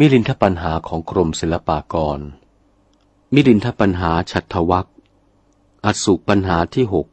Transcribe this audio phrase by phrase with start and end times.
[0.00, 2.20] มิลินทปัญหาของกรมศิลปากร
[3.34, 4.86] มิลินทปัญหาฉัตรวัก
[5.84, 7.06] อสุปัญหาที่หก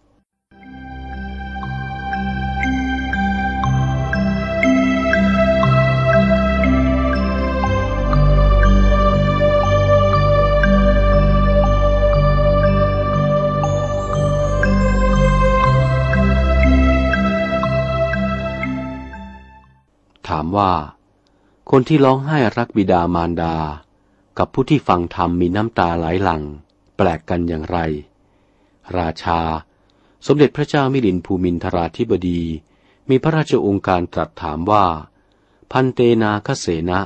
[20.28, 20.72] ถามว่า
[21.74, 23.56] คนที่ร้องไห้รักบิดามารดา
[24.38, 26.44] กับผู้ที่ฟังธรรมมีน้ำตาไหลหลั่ง
[26.98, 27.78] แปลกกันอย่างไร
[28.98, 29.42] ราชา
[30.28, 32.42] สมเด็จพระเจ้ามิลินภูมินทราธิบดี
[33.10, 34.86] มีพระราชองค์การตรัสถามว่า
[35.72, 37.00] พันเตนาคเสนะ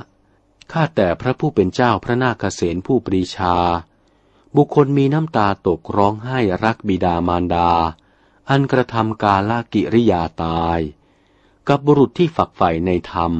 [0.72, 3.54] ข้าแต่พระผู้เป็นเจ้าพระนาคเสนผู้ปรีชา
[4.56, 7.70] บุคคลมีน้ำตาตกร้องไห้รักบิดามารดา
[8.50, 10.78] อันกระทำกาลกิริยาตาย
[11.68, 13.34] กับบุรุษที่ฝักใฝ่ในธรรม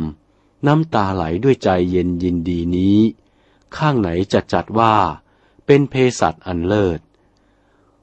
[0.67, 2.99] น้ำตาไหลด้วยใจเย็นยินดีนี้
[3.77, 4.95] ข้างไหนจะจัดว่า
[5.67, 7.01] เป็นเพสัตอันเลิศ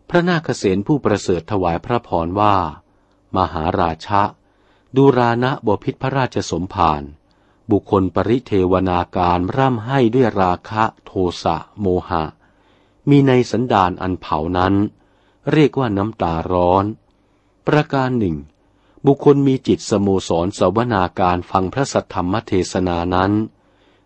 [0.09, 2.55] พระนาคเษนผู้ประเสริฐถวายพระพรว่า
[3.37, 4.23] มหาราชะ
[4.95, 7.01] ดูรานะบพิษพระราชสมภาร
[7.71, 11.11] บุคคลปริเทวนาการร่ำให้ด้วยราคะโท
[11.43, 12.23] สะโมหะ
[13.09, 14.73] มีในสันดานอันเผานั้น
[15.51, 16.85] เรียกว่าน้ำตาร้อน
[17.67, 18.35] ประการหนึ่ง
[19.05, 23.31] บุคคลมีจิตสโมสรสวนาการฟังพระสัทธรรมเทศนานั้น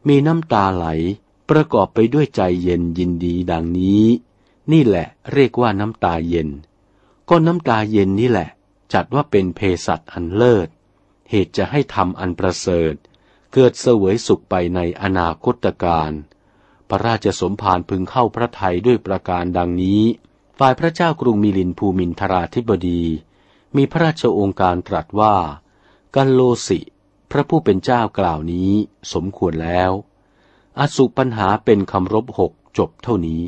[0.08, 0.88] มีน้ำตาไหล
[1.50, 4.06] ประกอบไปด้วยใจเย็นยินดีดังนี้
[4.72, 6.50] นี่แหละเรียกว่าน้ำตาเย็น
[7.30, 8.50] ก็น้ำตาเย็นนี่แหละ
[8.94, 10.68] จัดว่าเป็นเพสัตอันเลิศ
[11.30, 12.94] เหตุจะให้ทำอันประเสริฐ
[13.54, 16.12] เกิดเสวยสุขไปในอนาคตการ
[16.90, 20.02] พระราชสมภารพึงเข้าพระไทยด้วยประการดังนี้
[20.60, 23.04] ฝ่ายพระเจ้ากรุงมิลินภูมินทราธิบดี
[23.76, 25.36] มีพระราชองค์การตรัสว่า
[26.16, 26.80] กันโลสิ
[27.32, 28.72] พระผู้เป็นเจ้ากล่าวนี้
[29.14, 29.92] สมควรแล้ว
[30.80, 33.44] อสุปัญหาเป็นคำรบหกจบเท่านี้